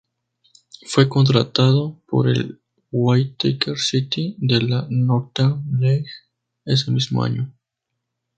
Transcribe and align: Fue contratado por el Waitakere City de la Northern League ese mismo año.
Fue 0.87 1.07
contratado 1.07 2.01
por 2.07 2.27
el 2.27 2.59
Waitakere 2.91 3.77
City 3.77 4.33
de 4.39 4.59
la 4.63 4.87
Northern 4.89 5.79
League 5.79 6.09
ese 6.65 6.89
mismo 6.89 7.23
año. 7.23 7.53